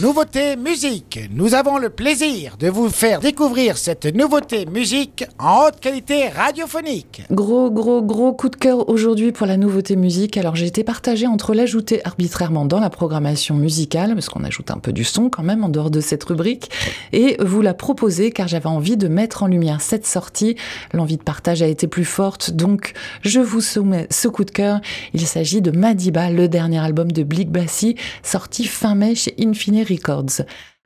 [0.00, 1.20] Nouveauté musique.
[1.30, 7.22] Nous avons le plaisir de vous faire découvrir cette nouveauté musique en haute qualité radiophonique.
[7.30, 10.38] Gros, gros, gros coup de cœur aujourd'hui pour la nouveauté musique.
[10.38, 14.78] Alors j'ai été partagée entre l'ajouter arbitrairement dans la programmation musicale, parce qu'on ajoute un
[14.78, 16.70] peu du son quand même en dehors de cette rubrique,
[17.12, 20.56] et vous la proposer car j'avais envie de mettre en lumière cette sortie.
[20.94, 24.80] L'envie de partage a été plus forte, donc je vous soumets ce coup de cœur.
[25.12, 29.89] Il s'agit de Madiba, le dernier album de Blick Bassi, sorti fin mai chez Infinite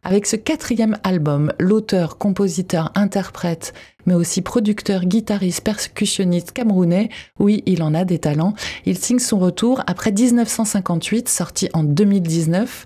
[0.06, 3.72] Avec ce quatrième album, l'auteur, compositeur, interprète,
[4.04, 8.52] mais aussi producteur, guitariste, percussionniste camerounais, oui, il en a des talents,
[8.84, 12.84] il signe son retour après 1958, sorti en 2019.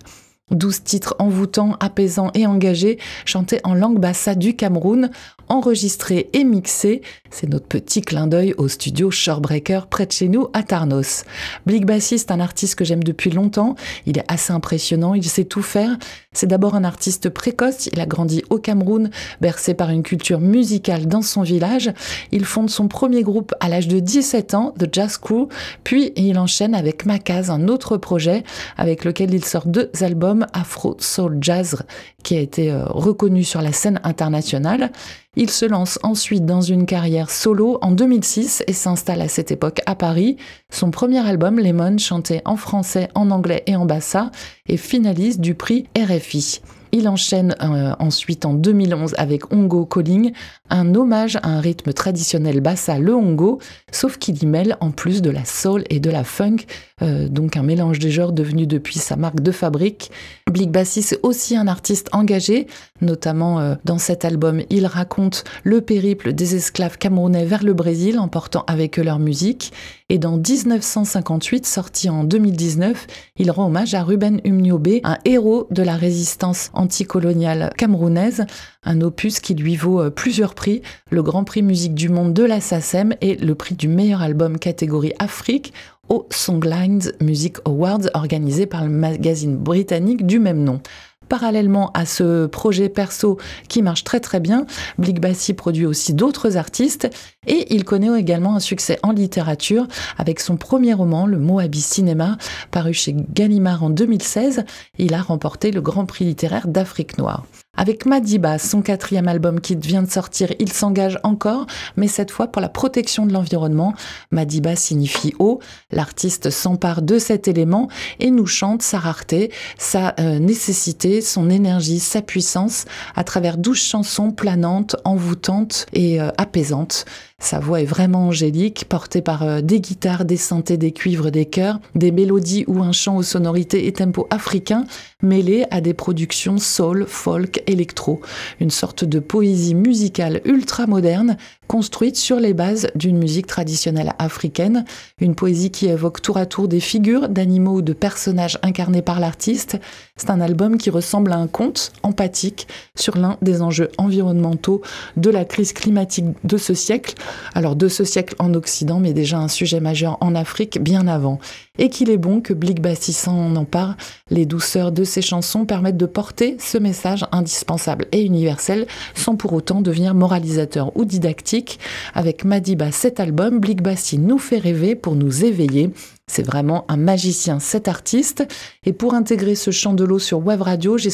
[0.51, 5.09] 12 titres envoûtants, apaisants et engagés, chantés en langue bassa du Cameroun,
[5.47, 7.01] enregistrés et mixés.
[7.31, 11.23] C'est notre petit clin d'œil au studio Shorebreaker près de chez nous à Tarnos.
[11.65, 13.75] Blick Bassiste, un artiste que j'aime depuis longtemps.
[14.05, 15.97] Il est assez impressionnant, il sait tout faire.
[16.31, 19.09] C'est d'abord un artiste précoce, il a grandi au Cameroun,
[19.41, 21.91] bercé par une culture musicale dans son village.
[22.31, 25.47] Il fonde son premier groupe à l'âge de 17 ans, The Jazz Crew,
[25.83, 28.43] puis il enchaîne avec Macaz, un autre projet
[28.77, 31.83] avec lequel il sort deux albums Afro Soul Jazz
[32.23, 34.91] qui a été euh, reconnu sur la scène internationale.
[35.35, 39.81] Il se lance ensuite dans une carrière solo en 2006 et s'installe à cette époque
[39.85, 40.37] à Paris.
[40.69, 44.31] Son premier album, Lemon, chanté en français, en anglais et en bassa,
[44.67, 46.61] est finaliste du prix RFI.
[46.91, 50.33] Il enchaîne euh, ensuite en 2011 avec Hongo Calling,
[50.69, 53.59] un hommage à un rythme traditionnel bassa, le hongo,
[53.91, 56.57] sauf qu'il y mêle en plus de la soul et de la funk,
[57.01, 60.11] donc un mélange des genres devenu depuis sa marque de fabrique.
[60.49, 62.67] Blick Bassi, c'est aussi un artiste engagé,
[63.01, 68.19] notamment euh, dans cet album, il raconte le périple des esclaves camerounais vers le Brésil
[68.19, 69.71] en portant avec eux leur musique.
[70.09, 75.83] Et dans 1958, sorti en 2019, il rend hommage à Ruben Umniobe, un héros de
[75.83, 78.45] la résistance anticoloniale camerounaise,
[78.83, 82.43] un opus qui lui vaut euh, plusieurs prix, le Grand Prix Musique du Monde de
[82.43, 85.73] la SACEM et le prix du meilleur album catégorie Afrique
[86.09, 90.81] au Songlines Music Awards organisé par le magazine britannique du même nom.
[91.29, 93.37] Parallèlement à ce projet perso
[93.67, 94.65] qui marche très très bien,
[94.97, 97.07] Blick Bassi produit aussi d'autres artistes
[97.45, 99.87] et il connaît également un succès en littérature
[100.17, 102.37] avec son premier roman, Le Moabi Cinéma,
[102.71, 104.65] paru chez Gallimard en 2016.
[104.97, 107.45] Il a remporté le Grand Prix littéraire d'Afrique noire.
[107.79, 112.47] Avec Madiba, son quatrième album qui vient de sortir, il s'engage encore, mais cette fois
[112.47, 113.93] pour la protection de l'environnement.
[114.31, 115.61] Madiba signifie eau.
[115.89, 117.87] L'artiste s'empare de cet élément
[118.19, 122.83] et nous chante sa rareté, sa euh, nécessité, son énergie, sa puissance
[123.15, 127.05] à travers douze chansons planantes, envoûtantes et euh, apaisantes.
[127.39, 131.45] Sa voix est vraiment angélique, portée par euh, des guitares, des synthés, des cuivres, des
[131.45, 134.83] chœurs, des mélodies ou un chant aux sonorités et tempos africains,
[135.23, 138.21] mêlés à des productions soul, folk, électro.
[138.59, 141.37] Une sorte de poésie musicale ultra moderne,
[141.69, 144.85] construite sur les bases d'une musique traditionnelle africaine.
[145.21, 149.19] Une poésie qui évoque tour à tour des figures d'animaux ou de personnages incarnés par
[149.19, 149.77] l'artiste.
[150.17, 154.81] C'est un album qui ressemble à un conte empathique sur l'un des enjeux environnementaux
[155.15, 157.13] de la crise climatique de ce siècle
[157.53, 161.39] alors de ce siècle en Occident, mais déjà un sujet majeur en Afrique bien avant.
[161.81, 163.95] Et qu'il est bon que Blick Bassissant en parle,
[164.29, 168.85] les douceurs de ses chansons permettent de porter ce message indispensable et universel
[169.15, 171.79] sans pour autant devenir moralisateur ou didactique.
[172.13, 175.91] Avec Madiba, cet album, Blick Bassi nous fait rêver pour nous éveiller
[176.29, 178.47] c'est vraiment un magicien, cet artiste.
[178.85, 181.09] Et pour intégrer ce chant de l'eau sur Web Radio, j'ai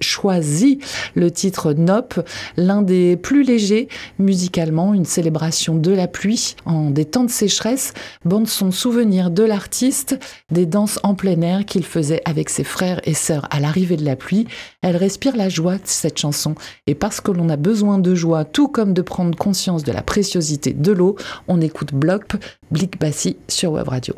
[0.00, 0.78] choisi
[1.14, 2.14] le titre Nop,
[2.56, 3.88] l'un des plus légers
[4.18, 7.92] musicalement, une célébration de la pluie en des temps de sécheresse,
[8.24, 10.18] bande son souvenir de l'artiste,
[10.50, 14.04] des danses en plein air qu'il faisait avec ses frères et sœurs à l'arrivée de
[14.04, 14.46] la pluie.
[14.80, 16.54] Elle respire la joie cette chanson.
[16.86, 20.02] Et parce que l'on a besoin de joie, tout comme de prendre conscience de la
[20.02, 21.16] préciosité de l'eau,
[21.48, 22.32] on écoute Block,
[22.70, 24.14] Blick Bassi sur Web Radio.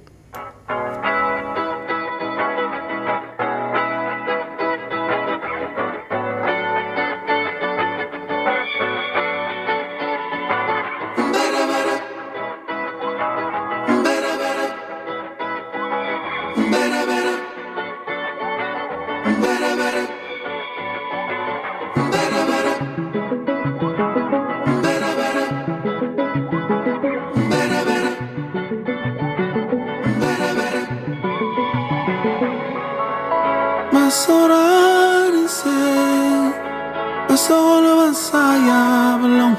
[37.30, 39.54] Ben solo ben sayablam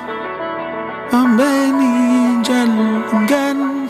[1.11, 3.89] Ben beni cellingen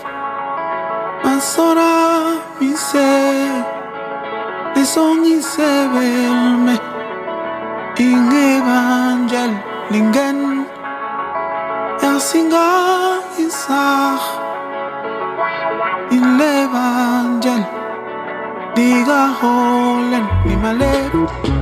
[1.24, 1.90] Ben sonra
[2.60, 3.10] mi se
[4.76, 6.78] Ne son sevilme
[7.98, 10.66] Inge ben cellingen
[12.04, 12.70] Yasinga
[13.38, 14.22] isah
[16.12, 17.66] İlle ben cellingen
[18.76, 21.61] Diga holen mi malep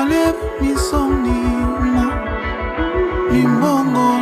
[0.00, 1.40] malebe misoni
[1.94, 2.04] na.
[3.32, 4.19] Limbongo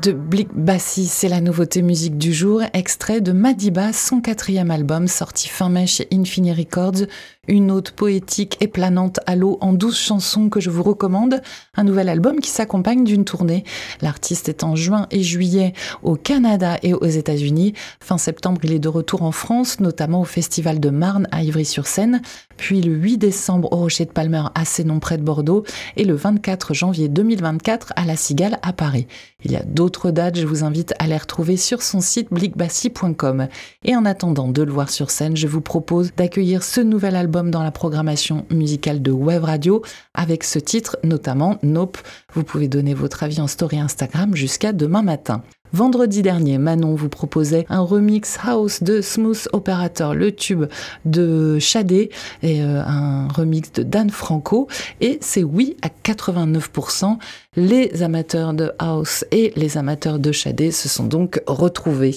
[0.00, 5.08] De Blick Bassi, c'est la nouveauté musique du jour, extrait de Madiba, son quatrième album
[5.08, 7.06] sorti fin mai chez Infini Records,
[7.48, 11.42] une note poétique et planante à l'eau en douze chansons que je vous recommande,
[11.76, 13.64] un nouvel album qui s'accompagne d'une tournée.
[14.00, 15.72] L'artiste est en juin et juillet
[16.04, 17.72] au Canada et aux États-Unis.
[18.00, 22.22] Fin septembre, il est de retour en France, notamment au Festival de Marne à Ivry-sur-Seine,
[22.56, 25.64] puis le 8 décembre au Rocher de Palmer à Sénon près de Bordeaux
[25.96, 29.08] et le 24 janvier 2024 à La Cigale à Paris.
[29.44, 33.48] Il y a d'autres dates, je vous invite à les retrouver sur son site blickbassy.com.
[33.82, 37.62] Et en attendant de le voir sur scène, je vous propose d'accueillir ce nouvel dans
[37.62, 39.82] la programmation musicale de Web Radio
[40.14, 41.98] avec ce titre, notamment Nope.
[42.34, 45.42] Vous pouvez donner votre avis en story Instagram jusqu'à demain matin.
[45.74, 50.66] Vendredi dernier, Manon vous proposait un remix house de Smooth Operator, le tube
[51.06, 52.10] de Shadé,
[52.42, 54.68] et euh, un remix de Dan Franco.
[55.00, 57.16] Et c'est oui à 89%.
[57.56, 62.16] Les amateurs de house et les amateurs de Shadé se sont donc retrouvés.